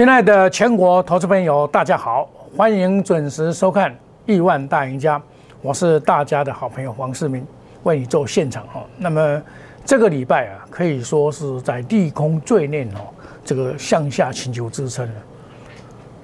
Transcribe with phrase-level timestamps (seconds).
[0.00, 2.26] 亲爱的全国投资朋友，大家好，
[2.56, 3.92] 欢迎准时收看
[4.24, 5.18] 《亿万大赢家》，
[5.60, 7.46] 我是大家的好朋友黄世明，
[7.82, 8.82] 为你做现场哈。
[8.96, 9.42] 那么
[9.84, 13.12] 这个礼拜啊，可以说是在利空最念哦，
[13.44, 15.14] 这个向下请求支撑了。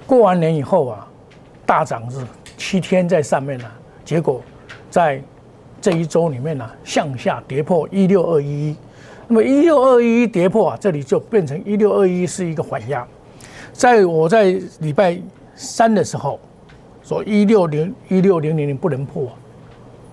[0.06, 1.06] 过完年以后啊，
[1.66, 3.70] 大涨是七天在上面呢，
[4.06, 4.40] 结果
[4.88, 5.20] 在
[5.82, 8.76] 这一周里面呢，向下跌破一六二一一。
[9.28, 13.06] 那么一六二一跌破啊，这里就变成一六二一是一个缓压。
[13.76, 15.20] 在我在礼拜
[15.54, 16.40] 三的时候
[17.02, 19.28] 说一六零一六零零零不能破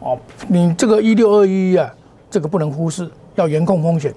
[0.01, 1.89] 哦，你这个一六二一啊，
[2.29, 4.13] 这个不能忽视，要严控风险。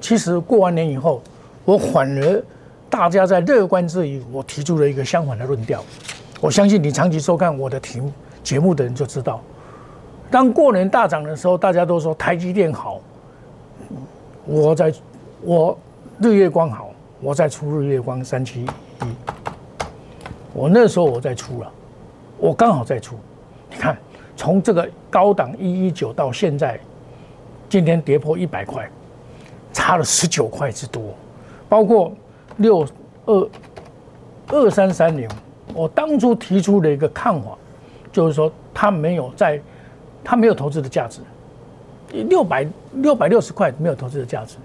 [0.00, 1.22] 其实过完年以后，
[1.64, 2.44] 我反而
[2.90, 5.82] 大家在乐观之余，我提出了一个相反的论调。
[6.38, 9.40] 我相信你长期收看我的题目节目的人就知道，
[10.30, 13.00] 当过年大涨的时候，大家都说台积电好，
[14.44, 14.92] 我在
[15.40, 15.76] 我
[16.20, 16.90] 日月光好，
[17.22, 18.66] 我在出日月光三七。
[20.52, 21.72] 我那时候我在出了，
[22.36, 23.16] 我刚好在出。
[23.70, 23.96] 你看，
[24.36, 26.78] 从这个高档一一九到现在，
[27.68, 28.90] 今天跌破一百块，
[29.72, 31.14] 差了十九块之多。
[31.68, 32.12] 包括
[32.56, 32.84] 六
[33.26, 33.48] 二
[34.48, 35.28] 二三三零，
[35.72, 37.56] 我当初提出的一个看法，
[38.10, 39.60] 就是说它没有在，
[40.24, 41.20] 它没有投资的价值。
[42.28, 44.56] 六百六百六十块没有投资的价值，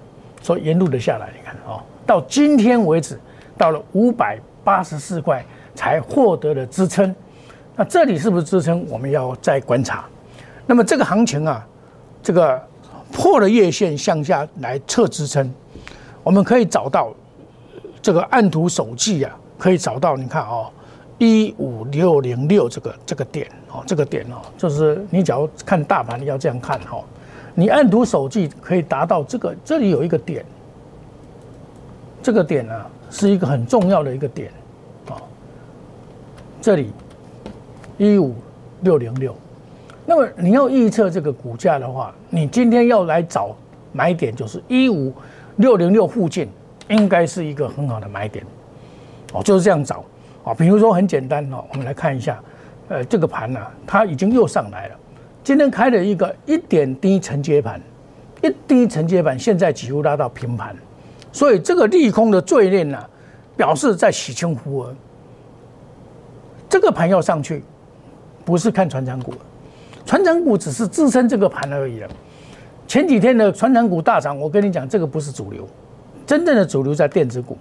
[0.41, 3.19] 所以沿路的下来，你看啊，到今天为止。
[3.57, 7.13] 到了五百八十四块才获得了支撑，
[7.75, 8.85] 那这里是不是支撑？
[8.89, 10.05] 我们要再观察。
[10.65, 11.65] 那么这个行情啊，
[12.23, 12.61] 这个
[13.11, 15.53] 破了月线向下来测支撑，
[16.23, 17.13] 我们可以找到
[18.01, 20.69] 这个按图手记啊，可以找到你看哦，
[21.17, 27.03] 一五六零六这个这个点哦，这个点哦，就是你只要看大盘要这样看哈，
[27.53, 30.43] 你按图手记可以达到这个，这里有一个点，
[32.23, 32.73] 这个点呢。
[33.15, 34.51] 是一个很重要的一个点，
[35.07, 35.15] 啊，
[36.61, 36.91] 这里
[37.97, 38.35] 一五
[38.81, 39.33] 六零六，
[40.05, 43.55] 那么你要预测这个股价的话，你今天要来找
[43.93, 45.13] 买点，就是一五
[45.55, 46.49] 六零六附近，
[46.89, 48.45] 应该是一个很好的买点，
[49.31, 50.03] 哦，就是这样找，
[50.43, 52.37] 啊，比如说很简单哦，我们来看一下，
[52.89, 54.95] 呃，这个盘呢，它已经又上来了，
[55.41, 57.79] 今天开了一个一点低承接盘，
[58.43, 60.75] 一低承接盘，现在几乎拉到平盘。
[61.35, 62.97] 所以这个利空的罪孽呢，
[63.57, 64.95] 表示在洗清福额。
[66.69, 67.61] 这个盘要上去，
[68.45, 69.33] 不是看船长股，
[70.05, 72.07] 船长股只是支撑这个盘而已了。
[72.87, 75.67] 前几天的船长股大涨，我跟你讲，这个不是主流，
[76.25, 77.57] 真正的主流在电子股，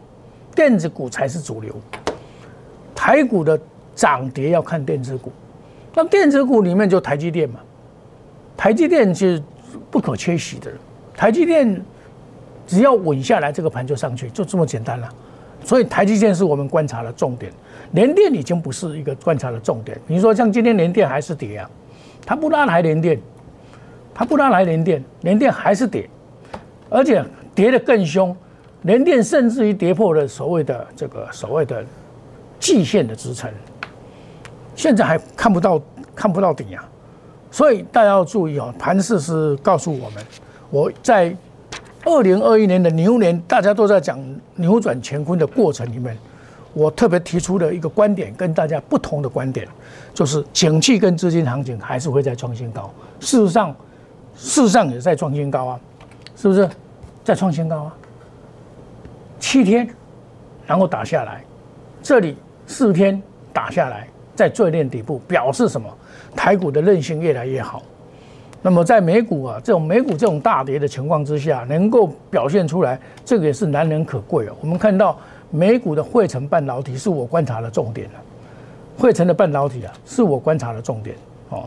[0.55, 1.75] 电子股才是主流。
[2.95, 3.59] 台股的
[3.97, 5.33] 涨跌要看电子股，
[5.93, 7.59] 那电子股里面就台积电嘛，
[8.57, 9.43] 台积电是
[9.91, 10.71] 不可缺席的，
[11.17, 11.85] 台积电。
[12.67, 15.09] 只要稳下来，这个盘就上去，就这么简单了。
[15.65, 17.51] 所以台积电是我们观察的重点，
[17.93, 19.99] 联电已经不是一个观察的重点。
[20.07, 21.71] 比如说像今天联电还是跌啊，
[22.27, 23.19] 它不拉来联电，
[24.13, 26.07] 它不拉来联电，联电还是跌，
[26.91, 28.37] 而且跌得更凶，
[28.83, 31.83] 联电甚至于跌破了所谓的这个所谓的
[32.61, 33.51] 季线的支撑，
[34.77, 35.81] 现在还看不到
[36.15, 36.87] 看不到底啊。
[37.51, 40.23] 所以大家要注意哦，盘势是告诉我们，
[40.69, 41.35] 我在。
[42.05, 44.19] 二零二一年的牛年，大家都在讲
[44.57, 46.17] 扭转乾坤的过程里面，
[46.73, 49.67] 我特别提出的一个观点，跟大家不同的观点，
[50.13, 52.93] 就是景气跟资金行情还是会在创新高。
[53.21, 53.75] 事实上，
[54.37, 55.81] 事实上也在创新高啊，
[56.37, 56.69] 是不是？
[57.25, 57.97] 在创新高啊，
[59.41, 59.89] 七天，
[60.67, 61.43] 然后打下来，
[62.03, 63.21] 这里四天
[63.51, 64.07] 打下来，
[64.37, 65.89] 在最练底部，表示什么？
[66.37, 67.83] 台股的韧性越来越好。
[68.67, 74.55] 那么在美股啊，这种美股这种大跌的情况之下，能够表现出来，这个也是难能可贵啊。
[74.63, 75.19] 我们看到
[75.51, 78.15] 美股的汇成半导体是我观察的重点了，
[78.97, 81.15] 汇成的半导体啊，是我观察的重点
[81.51, 81.65] 哦。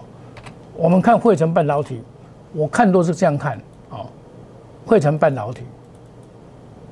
[0.76, 2.02] 我们看汇成半导体，
[2.52, 3.62] 我看都是这样看
[3.92, 4.08] 哦。
[4.84, 5.62] 汇成半导体，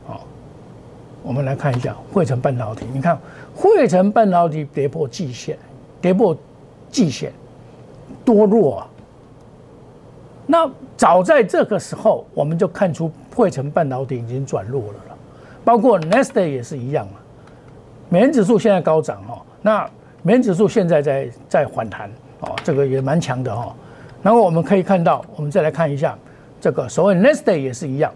[0.06, 0.22] 好，
[1.24, 2.86] 我们来看一下汇成半导体。
[2.94, 3.18] 你看
[3.56, 5.58] 汇成半导体跌破季线，
[6.00, 6.38] 跌破
[6.92, 7.34] 季线，
[8.24, 8.88] 多弱啊！
[10.48, 15.18] 那早在这个时候，我们就看出汇成半导体已经转弱了了，
[15.64, 17.18] 包括 n e s t a 也是一样啊。
[18.10, 19.90] 美元指数现在高涨哈，那
[20.22, 22.10] 美元指数现在在在反弹
[22.42, 23.76] 哦，这个也蛮强的哈。
[24.22, 26.16] 然后我们可以看到，我们再来看一下
[26.62, 28.14] 这个所谓 n e s t a 也是一样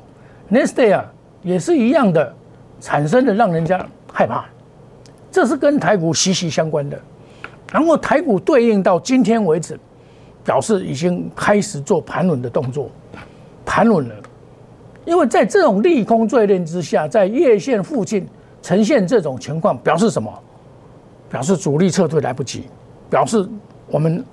[0.49, 1.05] n e s t a 啊
[1.41, 2.31] 也是一样的，
[2.79, 3.83] 产生的让人家
[4.13, 4.45] 害怕，
[5.31, 6.99] 这是跟台股息息相关的。
[7.71, 9.79] 然后台股对应到今天为止。
[10.43, 12.89] 表示已经开始做盘稳的动作，
[13.65, 14.15] 盘稳了，
[15.05, 18.27] 因为在这种利空坠炼之下，在月线附近
[18.61, 20.31] 呈现这种情况，表示什么？
[21.29, 22.63] 表示主力撤退来不及，
[23.09, 23.47] 表示
[23.87, 24.25] 我们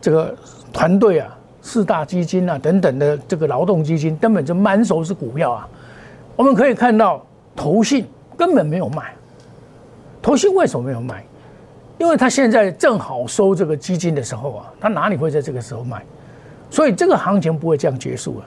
[0.00, 0.34] 这个
[0.72, 5.68] 团队啊、四大基金啊等等的这个劳动基金根本就满手是股票啊。
[6.34, 8.04] 我们可以看到，投信
[8.36, 9.14] 根本没有卖。
[10.20, 11.24] 投信为什么没有卖？
[11.98, 16.02] 因为他现在正好收这个基金的时候啊，他哪里会在这个时候卖？
[16.70, 18.46] 所以这个行情不会这样结束啊。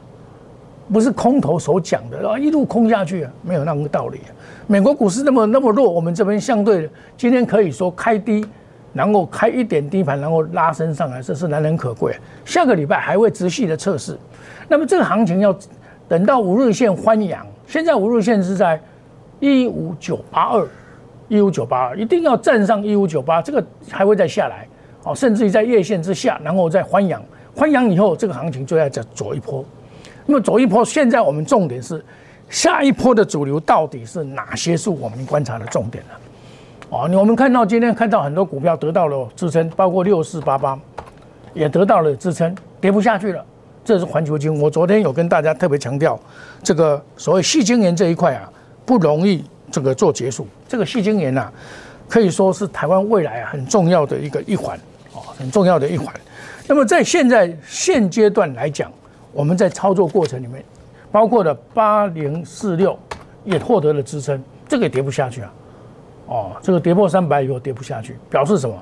[0.91, 4.19] 不是空头所讲的啊，一路空下去，没有那个道理。
[4.67, 6.87] 美国股市那么那么弱，我们这边相对
[7.17, 8.45] 今天可以说开低，
[8.93, 12.15] 然后开一点低盘，然后拉升上来，这是难能可贵。
[12.45, 14.15] 下个礼拜还会持续的测试，
[14.67, 15.55] 那么这个行情要
[16.07, 18.79] 等到五日线翻阳，现在五日线是在
[19.39, 20.67] 一五九八二，
[21.27, 24.67] 一五九八一定要站上一五九八，这个还会再下来，
[25.03, 27.21] 哦，甚至于在月线之下，然后再翻阳，
[27.55, 29.63] 翻阳以后，这个行情就要再走一波。
[30.25, 32.03] 那么走一波，现在我们重点是
[32.49, 34.75] 下一波的主流到底是哪些？
[34.77, 36.19] 是我们观察的重点了。
[36.89, 40.79] 哦，你我们看到今天看到很多股票得到了支撑，包括六四八八
[41.53, 43.43] 也得到了支撑，跌不下去了。
[43.83, 46.19] 这是环球金，我昨天有跟大家特别强调，
[46.63, 48.51] 这个所谓细晶圆这一块啊，
[48.83, 49.43] 不容易
[49.75, 50.47] 这个做结束。
[50.69, 51.51] 这个细晶圆呐，
[52.07, 54.79] 可以说是台湾未来啊很重要的一个一环，
[55.11, 56.15] 哦，很重要的一环。
[56.65, 58.89] 那么在现在现阶段来讲，
[59.33, 60.63] 我们在操作过程里面，
[61.11, 62.97] 包括了八零四六
[63.43, 65.53] 也获得了支撑，这个也跌不下去啊。
[66.27, 68.81] 哦，这个跌破三百以后跌不下去，表示什么？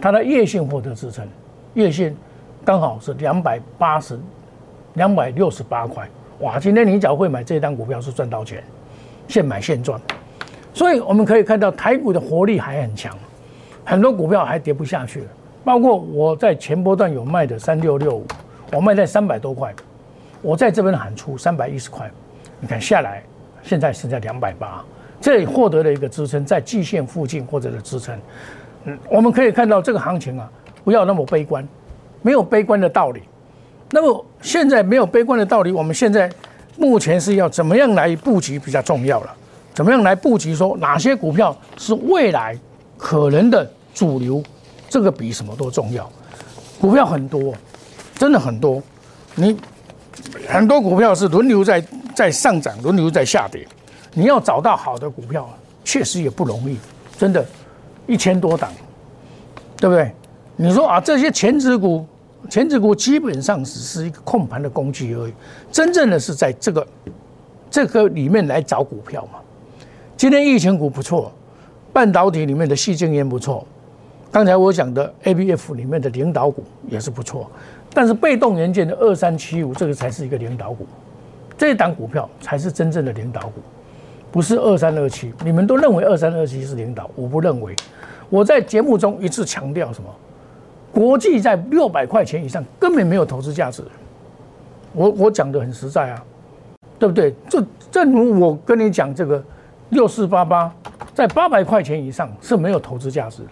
[0.00, 1.26] 它的月线获得支撑，
[1.74, 2.16] 月线
[2.64, 4.16] 刚好是两百八十、
[4.94, 6.08] 两百六十八块。
[6.38, 8.62] 哇，今天你只要会买这单股票是赚到钱，
[9.26, 10.00] 现买现赚。
[10.78, 13.12] 所以我们可以看到台股的活力还很强，
[13.84, 15.24] 很多股票还跌不下去，
[15.64, 18.24] 包括我在前波段有卖的三六六五，
[18.72, 19.74] 我卖在三百多块。
[20.40, 22.08] 我在这边喊出三百一十块，
[22.60, 23.24] 你看下来，
[23.60, 24.84] 现在是在两百八，
[25.20, 28.16] 这里获得了一个支撑，在季线附近获得的支撑。
[28.84, 30.48] 嗯，我们可以看到这个行情啊，
[30.84, 31.66] 不要那么悲观，
[32.22, 33.22] 没有悲观的道理。
[33.90, 36.30] 那么现在没有悲观的道理，我们现在
[36.76, 39.34] 目前是要怎么样来布局比较重要了？
[39.78, 40.56] 怎么样来布局？
[40.56, 42.58] 说哪些股票是未来
[42.96, 43.64] 可能的
[43.94, 44.42] 主流？
[44.88, 46.10] 这个比什么都重要。
[46.80, 47.54] 股票很多，
[48.16, 48.82] 真的很多，
[49.36, 49.56] 你。
[50.48, 51.80] 很多股票是轮流在
[52.12, 53.64] 在上涨，轮流在下跌。
[54.14, 55.48] 你要找到好的股票，
[55.84, 56.76] 确实也不容易，
[57.16, 57.46] 真的，
[58.08, 58.72] 一千多档，
[59.76, 60.12] 对不对？
[60.56, 62.04] 你说啊，这些前指股，
[62.50, 65.32] 前指股基本上只是一个控盘的工具而已。
[65.70, 66.84] 真正的是在这个
[67.70, 69.38] 这个里面来找股票嘛。
[70.18, 71.30] 今天疫情股不错，
[71.92, 73.64] 半导体里面的细晶圆不错，
[74.32, 77.48] 刚才我讲的 A B F 里面的领导股也是不错。
[77.94, 80.88] 但是被动元件的二三七五这个才是一个领导股，
[81.56, 83.60] 这一档股票才是真正的领导股，
[84.32, 85.32] 不是二三二七。
[85.44, 87.72] 你们都认为二三二七是领导，我不认为。
[88.28, 90.12] 我在节目中一次强调什么？
[90.92, 93.84] 国际在六百块钱以上根本没有投资价值。
[94.92, 96.24] 我我讲的很实在啊，
[96.98, 97.32] 对不对？
[97.48, 99.40] 这正如我跟你讲，这个
[99.90, 100.72] 六四八八
[101.14, 103.50] 在八百块钱以上是没有投资价值的。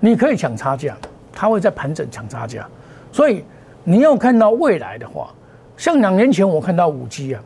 [0.00, 0.96] 你可以抢差价，
[1.32, 2.66] 它会在盘整抢差价。
[3.12, 3.44] 所以
[3.84, 5.32] 你要看到未来的话，
[5.76, 7.42] 像两年前我看到五 G 啊，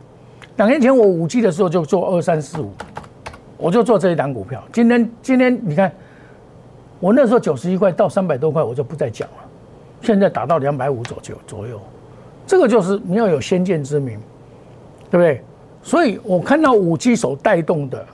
[0.56, 2.72] 两年前我五 G 的时候就做二三四五，
[3.56, 4.62] 我就做这一档股票。
[4.72, 5.92] 今天今天你看，
[7.00, 9.36] 我那时候九十一块到三百多块，我就不再讲了。
[10.00, 11.80] 现在达到两百五左右左右，
[12.46, 14.18] 这个就是你要有先见之明，
[15.10, 15.44] 对不对？
[15.88, 18.06] 所以我看到五 G 所带动的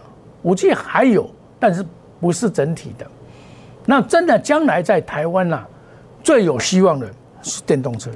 [0.43, 1.29] 五 G 还有，
[1.59, 1.85] 但是
[2.21, 3.05] 不是整体的。
[3.85, 5.65] 那真的将来在台湾呐，
[6.23, 7.11] 最有希望的。
[7.47, 8.11] 是电动车，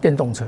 [0.00, 0.46] 电动车，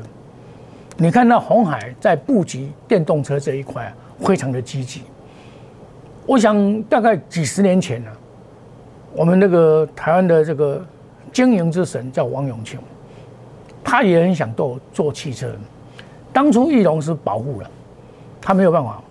[0.97, 5.03] 你看到红海在布局电动车这一块啊，非常的积极。
[6.25, 8.11] 我想大概几十年前呢，
[9.15, 10.83] 我们那个台湾的这个
[11.31, 12.81] 经营之神叫王永庆，
[13.85, 15.55] 他也很想做做汽车。
[16.33, 17.71] 当初翼龙是保护了，
[18.45, 19.03] 他没有办法，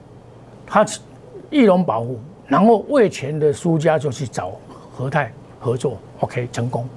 [0.67, 0.85] 他
[1.49, 4.51] 翼龙保护，然后为钱的输家就去找
[4.95, 6.87] 和泰合作，OK 成功。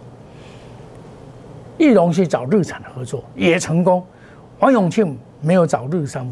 [1.78, 4.04] 易龙去找日产合作也成功，
[4.58, 6.30] 王永庆没有找日商，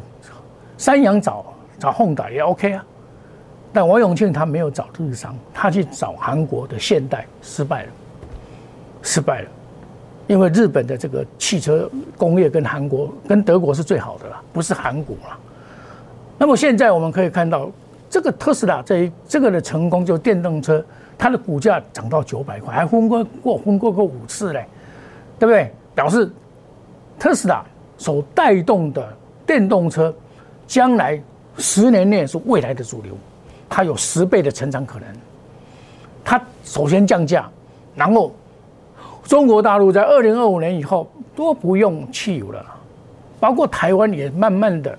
[0.76, 1.46] 三洋找
[1.78, 2.84] 找宏达也 OK 啊，
[3.72, 7.88] 但王永庆他没有找日商，他去找韩国的现代失败了，
[9.00, 9.48] 失败了，
[10.26, 15.38] 因为日本的这个汽车工业跟韩国跟德国是最好的了，不是韩国了。
[16.44, 17.70] 那么现在我们可以看到，
[18.10, 20.84] 这个特斯拉这一这个的成功，就电动车
[21.16, 24.66] 它的股价涨到九百块，还昏过过昏过过五次嘞。
[25.38, 25.72] 对不对？
[25.94, 26.30] 表示
[27.18, 27.64] 特斯拉
[27.96, 30.14] 所带动的电动车，
[30.66, 31.18] 将来
[31.56, 33.16] 十年内是未来的主流。
[33.66, 35.08] 它有十倍的成长可能。
[36.22, 37.48] 它首先降价，
[37.94, 38.34] 然后
[39.22, 42.62] 中国大陆在二零二五年以后都不用汽油了，
[43.40, 44.98] 包括台湾也慢慢的，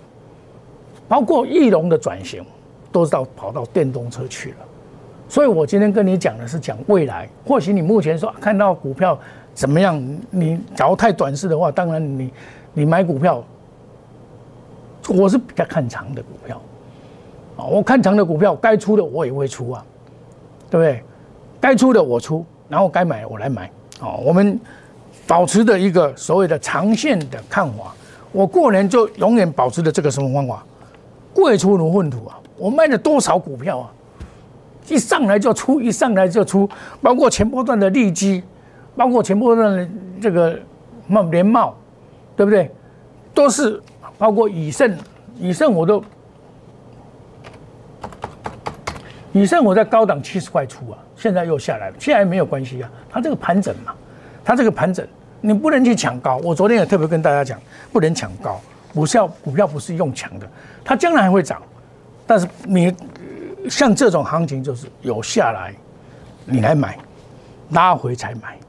[1.08, 2.44] 包括翼龙的转型，
[2.92, 4.58] 都是到跑到电动车去了。
[5.28, 9.18] 所以我今天跟你讲的是讲未来，或许你目前说看到股票
[9.54, 12.32] 怎么样，你假如太短视的话，当然你
[12.74, 13.44] 你买股票，
[15.10, 16.62] 我是比较看长的股票，
[17.58, 19.84] 啊，我看长的股票，该出的我也会出啊，
[20.70, 21.04] 对不对？
[21.60, 23.70] 该出的我出，然后该买我来买，
[24.02, 24.60] 哦，我们
[25.26, 27.96] 保持的一个所谓的长线的看法，
[28.32, 30.64] 我过年就永远保持的这个什么方法？
[31.36, 32.40] 贵出如粪土啊！
[32.58, 33.92] 我卖了多少股票啊？
[34.88, 36.70] 一上来就出，一上来就出，
[37.02, 38.42] 包括前波段的利基，
[38.96, 39.90] 包括前波段的
[40.22, 40.58] 这个
[41.08, 41.76] 茂联茂，
[42.38, 42.72] 对不对？
[43.34, 43.82] 都是
[44.18, 44.98] 包括以盛，
[45.38, 46.02] 以盛我都，
[49.34, 53.94] 以盛我在高档七十块出啊，现在又下来了，现在没有关系啊，它这个盘整嘛，
[54.44, 55.06] 它这个盘整，
[55.42, 56.38] 你不能去抢高。
[56.38, 57.60] 我昨天也特别跟大家讲，
[57.92, 58.62] 不能抢高，
[58.94, 60.48] 股票股票不是用抢的，
[60.86, 61.62] 它将来还会涨，
[62.26, 62.96] 但是你。
[63.68, 65.74] 像这种行情就是有下来，
[66.46, 67.00] 你来买，
[67.72, 68.60] 拉回才买，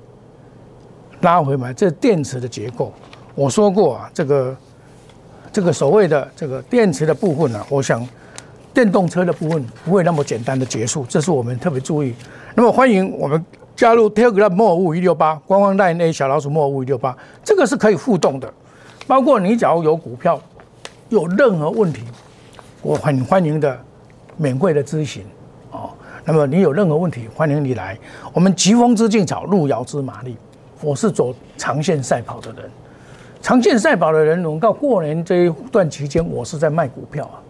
[1.20, 1.70] 拉回买。
[1.70, 2.90] 这电池的结构，
[3.34, 4.56] 我说过啊，这个
[5.52, 8.08] 这个所谓的这个电池的部分呢，我想
[8.72, 12.14] 电动车的部分不会那么简单的结束，这是我们特别注意。
[12.54, 13.44] 那么欢迎我们
[13.76, 18.50] 加入 Telegram 莫五一六八官方代 A 小老鼠莫五五一六八，这个是可以互动的，
[19.06, 20.40] 包括你假如有股票
[21.08, 22.02] 有任何问题，
[22.82, 23.78] 我很欢迎的。
[24.38, 25.24] 免费的咨询，
[25.70, 25.88] 哦，
[26.22, 27.98] 那么你有任何问题，欢迎你来。
[28.34, 30.36] 我们疾风知劲草，路遥知马力。
[30.82, 32.70] 我是走长线赛跑的人，
[33.40, 37.40] 长线赛跑的人，我到过年这一段期间，我是在卖股票啊。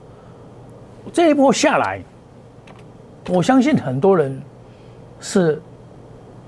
[1.13, 2.01] 这一波下来，
[3.31, 4.41] 我相信很多人
[5.19, 5.61] 是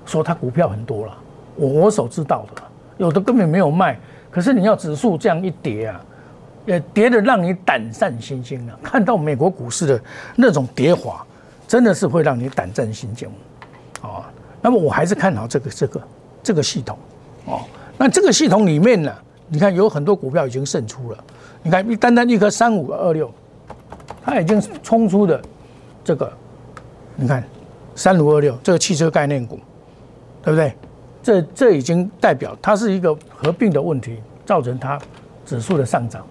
[0.07, 1.19] 说他股票很多了，
[1.57, 2.63] 我我所知道的，
[2.99, 3.99] 有的根本没有卖。
[4.31, 6.01] 可是你要指数这样一跌啊。
[6.69, 8.79] 也跌的让你胆战心惊了。
[8.85, 10.01] 看到美国股市的
[10.37, 11.25] 那种跌滑，
[11.67, 13.27] 真的是会让你胆战心惊，
[14.03, 14.31] 啊。
[14.61, 16.03] 那么我还是看好这个这个
[16.43, 16.99] 这个系统，
[17.47, 17.61] 哦。
[17.97, 19.11] 那这个系统里面呢，
[19.49, 21.25] 你看有很多股票已经胜出了。
[21.63, 23.33] 你看，单单一颗三五二六，
[24.23, 25.41] 它已经冲出的
[26.05, 26.31] 这个，
[27.17, 27.43] 你看
[27.95, 29.59] 三五二六这个汽车概念股，
[30.43, 30.73] 对不对？
[31.23, 35.01] 这这已经代表它是一个合并的问题，造成它
[35.47, 36.25] 指数的上涨。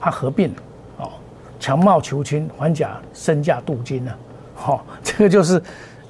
[0.00, 0.50] 它合并，
[0.96, 1.12] 哦，
[1.60, 4.12] 强茂求亲，还甲身价镀金呢，
[4.54, 5.62] 好， 这个就是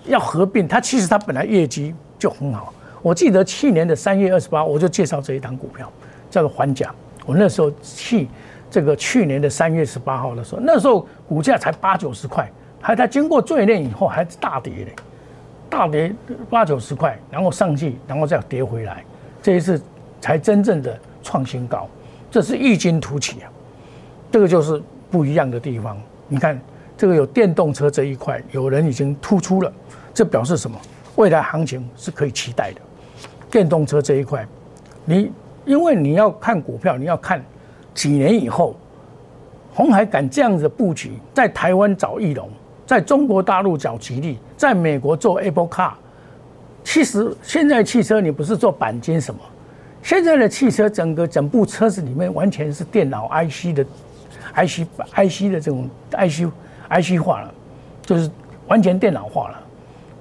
[0.05, 0.69] 要合并。
[0.69, 2.73] 它其实它本来业绩就很好。
[3.03, 5.91] 我记得去年的三月二十八，我就介绍这一档股票，
[6.31, 6.95] 叫做环甲。
[7.27, 8.29] 我那时候去
[8.71, 14.95] 这个去年的三月十八号的时候，那时候股价才八九十块，还在经过最炼以后还大跌嘞，
[15.69, 16.15] 大跌
[16.49, 19.05] 八九十块，然后上去，然后再跌回来，
[19.43, 19.81] 这一次
[20.21, 21.89] 才真正的创新高，
[22.31, 23.51] 这是异军突起啊。
[24.31, 26.01] 这个就是不一样的地方。
[26.29, 26.61] 你看，
[26.97, 29.73] 这个有电动车这一块，有人已经突出了，
[30.15, 30.79] 这表示什么？
[31.17, 32.81] 未来行情是可以期待的。
[33.51, 34.47] 电动车这一块，
[35.05, 35.33] 你
[35.65, 37.45] 因为你要看股票，你要看
[37.93, 38.77] 几年以后，
[39.75, 42.49] 红海敢这样子布局，在台湾找翼龙，
[42.87, 45.93] 在中国大陆找吉利，在美国做 Apple Car。
[46.85, 49.41] 其实现在汽车你不是做钣金什么，
[50.03, 53.85] 现在的汽车整个整部车子里面完全是电脑 IC 的。
[54.55, 56.51] IC IC 的这种 IC
[56.89, 57.55] IC 化了，
[58.03, 58.31] 就是
[58.69, 59.63] 完全电脑化了。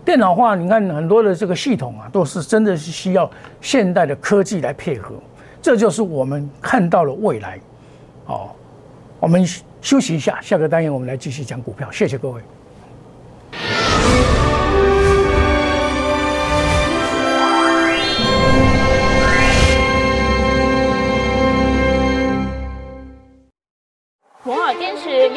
[0.05, 3.29] 电脑化，你看很多的这个系统啊，都是真的是需要
[3.61, 5.15] 现代的科技来配合。
[5.61, 7.59] 这就是我们看到了未来。
[8.25, 8.49] 哦，
[9.19, 9.45] 我们
[9.81, 11.91] 休息一下，下个单元我们来继续讲股票。
[11.91, 12.41] 谢谢各位。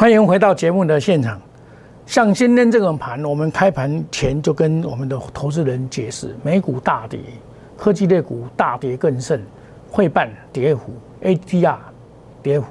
[0.00, 1.38] 欢迎回到节目的现场。
[2.06, 7.20] 像今天这个盘，我们开盘前就跟我们的投资人解释，美股大跌，
[7.76, 9.44] 科技类股大跌更甚，
[9.90, 11.76] 汇办跌幅，ATR
[12.42, 12.68] 跌幅，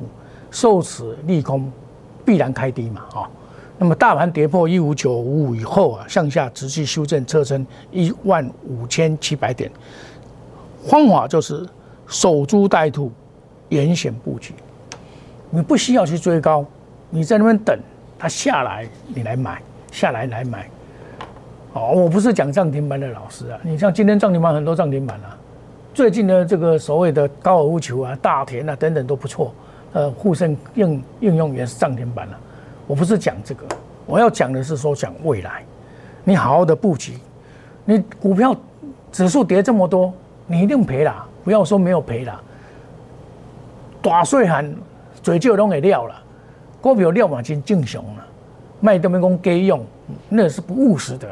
[0.50, 1.72] 受此利空，
[2.26, 3.30] 必然开低嘛啊。
[3.78, 9.70] 那么大盘跌破一五九五以后啊，向下持续修正，测称一万五千七百点。
[10.84, 11.64] 方法就是
[12.08, 13.12] 守株待兔，
[13.70, 14.56] 严选布局，
[15.52, 16.66] 你不需要去追高。
[17.10, 17.78] 你在那边等
[18.18, 19.62] 它下来，你来买
[19.92, 20.70] 下来来买。
[21.74, 23.60] 哦，我不是讲涨停板的老师啊。
[23.64, 25.38] 你像今天涨停板很多涨停板啊，
[25.94, 29.54] 最近的这个所谓的高尔夫球啊、大田啊等等都不错。
[29.94, 32.38] 呃，沪深应应用也是涨停板了。
[32.86, 33.66] 我不是讲这个，
[34.06, 35.64] 我要讲的是说讲未来。
[36.24, 37.18] 你好好的布局，
[37.86, 38.56] 你股票
[39.12, 40.14] 指数跌这么多，
[40.46, 41.26] 你一定赔了。
[41.44, 42.40] 不要说没有赔了，
[44.02, 44.72] 大岁喊
[45.24, 46.16] 嘴就拢给撂了。
[46.82, 48.26] 股票料嘛真正常了，
[48.80, 49.86] 卖都没讲给用，
[50.30, 51.28] 那是不务实的。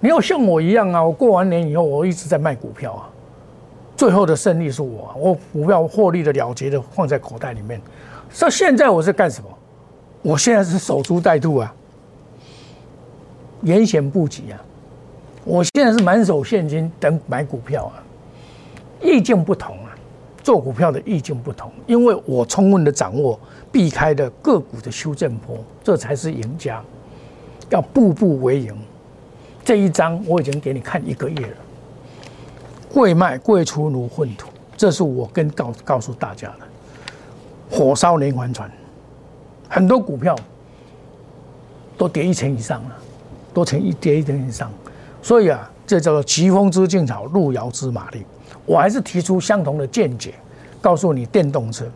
[0.00, 3.08] 你要像我一样啊，我过完年以后，我一直在卖股票啊，
[3.96, 7.80] 最后的胜利是我，我股票获利的了结的放在口袋里面。
[8.30, 9.48] 说现在我是干什么？
[10.22, 11.74] 我现在是守株待兔啊，
[13.62, 14.62] 严险不及啊。
[15.44, 18.02] 我现在是满手现金等买股票啊，
[19.00, 19.76] 意见不同。
[20.46, 23.36] 做股票的意境不同，因为我充分的掌握
[23.72, 26.80] 避开的个股的修正波，这才是赢家。
[27.68, 28.72] 要步步为营，
[29.64, 31.56] 这一章我已经给你看一个月了。
[32.94, 36.58] 贵卖贵出如粪土，这是我跟告告诉大家的。
[37.68, 38.70] 火烧连环船，
[39.68, 40.36] 很多股票
[41.98, 42.96] 都跌一成以上了，
[43.52, 44.70] 都成一跌一成以上，
[45.20, 48.24] 所以啊，这叫做疾风知劲草，路遥知马力。
[48.66, 50.34] 我还是提出相同的见解，
[50.80, 51.86] 告诉你，电动车，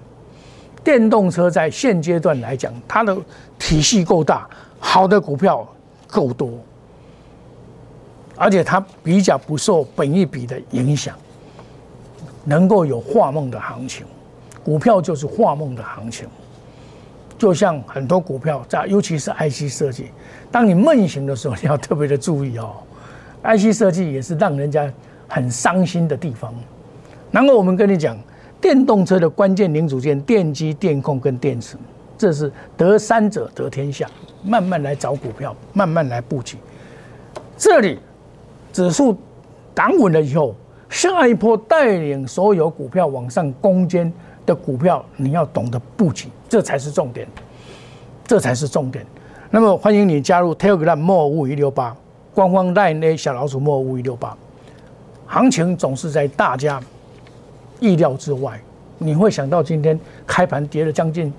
[0.85, 3.17] 电动车在现阶段来讲，它的
[3.59, 5.67] 体系够大，好的股票
[6.07, 6.49] 够多，
[8.37, 11.17] 而且它比较不受本一比的影响，
[12.45, 14.07] 能够有画梦的行情。
[14.63, 16.29] 股票就是画梦的行情，
[17.37, 20.13] 就像很多股票在，尤其是 IC 设计，
[20.53, 22.75] 当你梦醒的时候，你要特别的注意哦。
[23.43, 24.89] IC 设计也是让人家。
[25.31, 26.53] 很伤心的地方，
[27.31, 28.19] 然后我们跟你讲，
[28.61, 31.77] 电动车的关键零组件，电机、电控跟电池，
[32.19, 34.07] 这是得三者得天下。
[34.43, 36.57] 慢慢来找股票，慢慢来布局。
[37.57, 37.99] 这里
[38.73, 39.17] 指数
[39.73, 40.55] 挡稳了以后，
[40.89, 44.13] 下一波带领所有股票往上攻坚
[44.45, 47.29] 的股票，你要懂得布局，这才是重点，
[48.27, 49.07] 这才是重点。
[49.51, 51.97] 那么欢迎你加入 Telegram 莫五一六八
[52.35, 54.37] 官方 Line A 小老鼠莫五一六八。
[55.31, 56.83] 行情总是在大家
[57.79, 58.61] 意料之外，
[58.99, 61.33] 你会想到今天开盘跌了将近，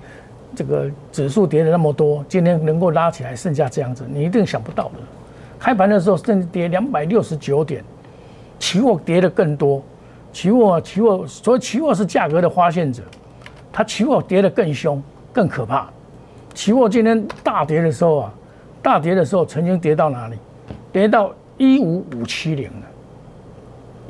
[0.56, 4.92] 这个指数跌了那么多，今天能够拉起来，剩下这样子，你一定想不到的。
[5.58, 7.84] 开盘的时候甚至跌两百六十九点，
[8.58, 9.82] 期货跌的更多，
[10.32, 13.02] 期货期货所以期货是价格的发现者，
[13.70, 15.02] 它期货跌的更凶、
[15.34, 15.86] 更可怕。
[16.54, 18.34] 期货今天大跌的时候啊，
[18.80, 20.36] 大跌的时候曾经跌到哪里？
[20.90, 22.86] 跌到一五五七零了。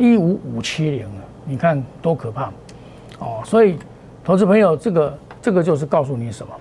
[0.03, 2.53] 一五五七零了，你看多可怕
[3.21, 3.41] 哦！
[3.45, 3.79] 所以，
[4.25, 6.53] 投资朋友，这个这个就是告诉你什么？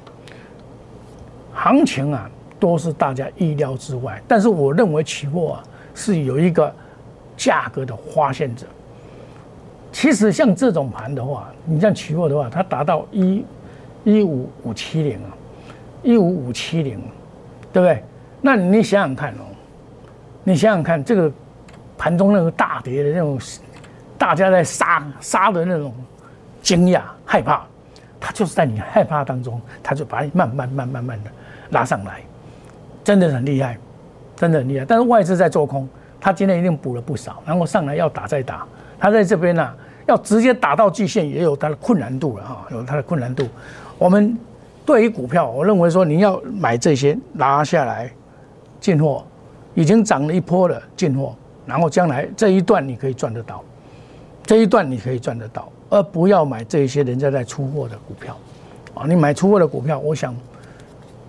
[1.52, 4.22] 行情啊，都是大家意料之外。
[4.28, 5.64] 但是，我认为期货啊
[5.96, 6.72] 是有一个
[7.36, 8.68] 价格的发现者。
[9.92, 13.44] 其实，像这种盘的话，你像期货的话，它达到一
[14.04, 15.34] 一五五七零啊，
[16.04, 17.02] 一五五七零，
[17.74, 18.04] 对不对？
[18.40, 19.50] 那你想想看哦，
[20.44, 21.32] 你想想看这个。
[22.02, 23.40] 盘中那个大跌的那种，
[24.18, 25.94] 大家在杀杀的那种
[26.60, 27.62] 惊讶害怕，
[28.20, 31.30] 它就是在你害怕当中，它就把你慢慢慢慢慢的
[31.70, 32.24] 拉上来，
[33.04, 33.78] 真的很厉害，
[34.36, 34.84] 真的很厉害。
[34.84, 35.88] 但是外资在做空，
[36.20, 38.66] 它今天一定补了不少，然后上来要打再打，
[38.98, 39.72] 它在这边呢
[40.08, 43.48] 要直接打到季线也有它的困难度了哈，有它的困难度。
[44.00, 44.36] 我们
[44.84, 48.10] 对于股票，我认为说你要买这些拉下来
[48.80, 49.24] 进货，
[49.76, 51.36] 已经涨了一波了进货。
[51.72, 53.64] 然后将来这一段你可以赚得到，
[54.46, 58.38] 这一段你可以赚得到，而不要买这些人家在出货的股票，
[58.94, 60.36] 啊，你买出货的股票，我想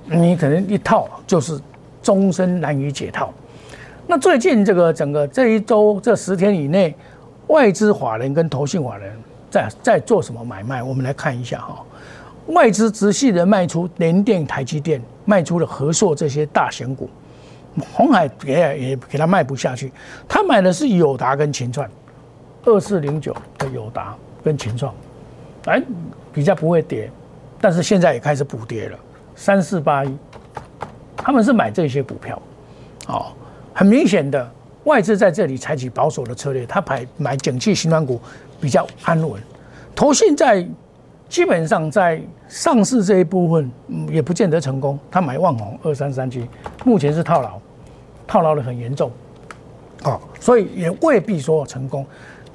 [0.07, 1.61] 你可能一套就是
[2.03, 3.33] 终身难以解套。
[4.05, 6.93] 那最近这个整个这一周这十天以内，
[7.47, 9.17] 外资法人跟投信法人
[9.49, 10.83] 在在做什么买卖？
[10.83, 11.85] 我们来看一下哈。
[12.49, 17.09] 外资直系的卖出联电、台积电，卖出了和硕这些大型股，
[17.95, 19.93] 红海也也给他卖不下去。
[20.29, 21.89] 他买的是友达跟秦创，
[22.65, 24.95] 二四零九的友达跟秦创，
[25.67, 25.83] 哎，
[26.33, 27.11] 比较不会跌，
[27.61, 28.99] 但是现在也开始补跌了。
[29.35, 30.17] 三四八一，
[31.17, 32.43] 他们是买这些股票，
[33.09, 33.33] 哦，
[33.73, 34.51] 很明显的
[34.85, 38.21] 外资在这里采取保守的策略，他买买景气新软股
[38.61, 39.41] 比较安稳，
[39.95, 40.67] 投信在。
[41.33, 43.71] 基本上在上市这一部分，
[44.11, 44.99] 也不见得成功。
[45.11, 46.47] 他买万宏二三三七，
[46.85, 47.59] 目前是套牢，
[48.27, 49.11] 套牢的很严重，
[50.05, 52.05] 哦，所以也未必说成功。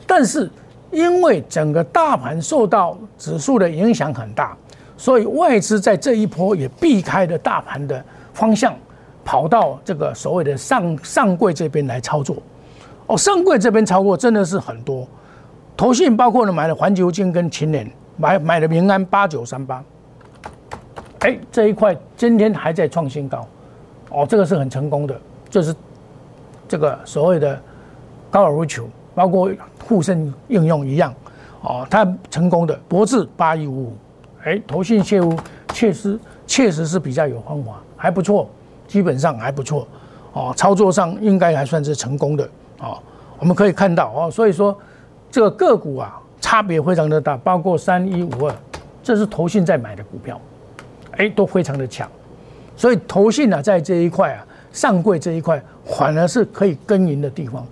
[0.06, 0.48] 但是
[0.92, 4.56] 因为整个大盘受到指数的影响很大，
[4.96, 8.76] 所以外资在这一波也避开了大盘的方向，
[9.26, 12.38] 跑到这个所谓的上上柜这边来操作。
[13.08, 15.08] 哦，上柜这边操作真的是很多，
[15.76, 17.92] 投信包括了买了环球金跟秦联。
[18.18, 19.84] 买买了平安八九三八，
[21.20, 23.48] 哎，这一块今天还在创新高，
[24.10, 25.16] 哦，这个是很成功的，
[25.50, 25.74] 就是
[26.68, 27.62] 这个所谓的
[28.32, 29.52] 高尔夫球，包括
[29.88, 31.14] 护身应用一样，
[31.62, 32.78] 哦，它成功的。
[32.90, 33.94] 博智八一五五，
[34.44, 35.38] 哎，投信切入
[35.72, 38.50] 确实确实是比较有方法，还不错，
[38.88, 39.88] 基本上还不错，
[40.34, 42.50] 哦，操作上应该还算是成功的，
[42.80, 42.98] 哦，
[43.38, 44.76] 我们可以看到哦，所以说
[45.30, 46.20] 这个个股啊。
[46.40, 48.56] 差别非常的大，包括三一五二，
[49.04, 50.40] 这是投信在买的股票，
[51.18, 52.10] 哎，都非常的强，
[52.76, 57.66] 所以投信呢在这一块啊，上柜这一块反而是可以耕耘的地方，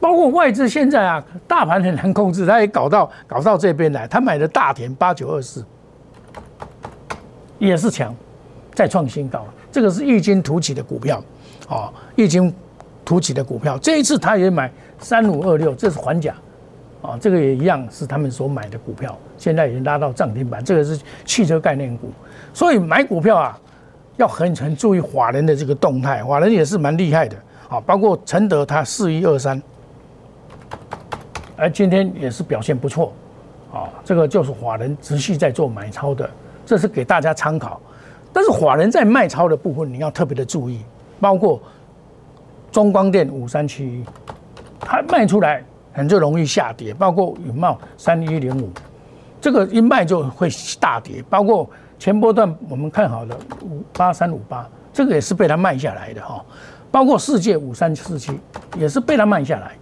[0.00, 5.64] 包括外资现在啊，大盘很难控制，他也搞到搞到这边来，他买的大田八九二四，
[7.58, 8.14] 也是强，
[8.74, 11.22] 再创新高，这个是异军突起的股票，
[11.68, 12.52] 哦，异军
[13.04, 16.34] 突起的股票，这一次他也买三五二六，这是环甲。
[17.06, 20.64] 啊，这个也一样是他们所买的股票，现在已经拉到涨停板。
[20.64, 22.10] 这个是汽车概念股，
[22.52, 23.56] 所以买股票啊，
[24.16, 26.24] 要很很注意法人的这个动态。
[26.24, 27.36] 法人也是蛮厉害的
[27.68, 29.62] 啊，包括承德它四一二三，
[31.56, 33.12] 而今天也是表现不错
[33.72, 33.86] 啊。
[34.04, 36.28] 这个就是法人持续在做买超的，
[36.64, 37.80] 这是给大家参考。
[38.32, 40.80] 但是法人在卖超的部分，你要特别的注意，
[41.20, 41.62] 包括
[42.72, 44.04] 中光电五三七一，
[44.80, 45.62] 它卖出来。
[45.96, 48.70] 很就容易下跌，包括永茂三一零五，
[49.40, 50.46] 这个一卖就会
[50.78, 51.24] 大跌。
[51.30, 51.66] 包括
[51.98, 56.44] 前波段我们看好的五八三五八，这个也是被它卖下来的哈。
[56.90, 58.38] 包括世界五三四七
[58.78, 59.72] 也是被它卖下来，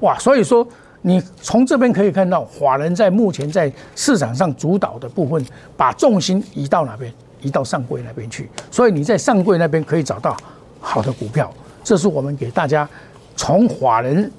[0.00, 0.18] 哇！
[0.18, 0.66] 所以说
[1.00, 5.42] 你从这边可以看到，华人在目前在市场上主导的部分，
[5.74, 7.10] 把重心移到哪边？
[7.40, 8.50] 移到上柜那边去。
[8.70, 10.36] 所以你在上柜那边可以找到
[10.80, 11.50] 好的股票，
[11.82, 12.86] 这是我们给大家
[13.34, 14.30] 从华人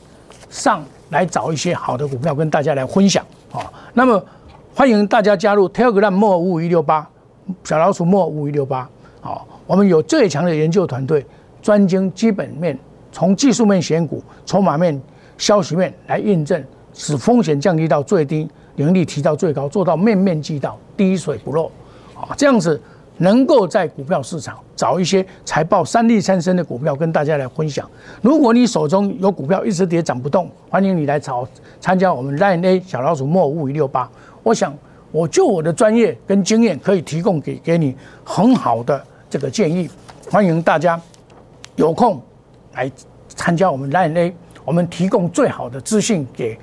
[0.52, 0.86] 上。
[1.10, 3.72] 来找一些好的股票跟大家来分享啊！
[3.94, 4.24] 那么
[4.76, 7.08] 欢迎大家加入 Telegram 莫五五一六八
[7.64, 8.80] 小老鼠莫五五一六八
[9.22, 11.26] 啊，我们有最强的研究团队，
[11.62, 12.78] 专精基本面，
[13.12, 15.02] 从技术面选股、筹码面、
[15.38, 21.72] 消息面来印证，使风险降低到最低，盈利提到最高，做到面面俱到，滴水不漏
[22.16, 22.36] 啊！
[22.38, 22.80] 这样子。
[23.18, 27.90] 能够在股票市场找一些财报三利三升的股票跟大家来分享。
[28.22, 31.48] 如果你手中有股票一直跌涨不动，欢迎你来找
[31.80, 34.10] 参加我们 Line A 小老鼠莫五五六八。
[34.44, 34.76] 我想，
[35.12, 39.90] 我就我的专业跟经验，可以提供给给你很好的这个建议。
[40.32, 41.00] 欢迎大家
[41.76, 42.22] 有空
[42.74, 42.92] 来
[43.30, 46.58] 参加我们 Line A，我们提供最好的资讯给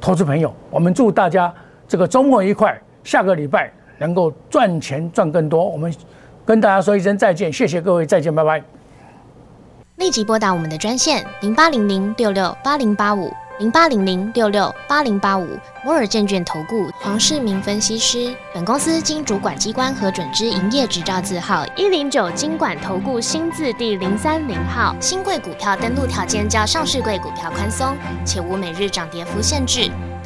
[0.00, 0.54] 投资朋友。
[0.70, 1.52] 我们祝大家
[1.86, 3.72] 这个周末愉快，下个礼拜。
[3.98, 5.92] 能够赚钱赚更多，我们
[6.44, 8.62] 跟大家说一声再见，谢谢各位，再见，拜拜。
[9.96, 15.44] 立即拨打我们的专线零八零零六六八零八五零八零零六六八零八五
[15.84, 18.32] 摩尔证券投顾黄世明分析师。
[18.54, 24.94] 本公司经主管机关核准之营业执照字号一零九金管投顾新字第零三零号。
[25.00, 29.90] 新贵股票登录条件较上市贵股票宽松，且无每日涨跌幅限制。